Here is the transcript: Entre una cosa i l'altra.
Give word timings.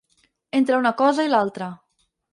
Entre 0.59 0.79
una 0.83 0.93
cosa 1.03 1.27
i 1.29 1.33
l'altra. 1.35 1.69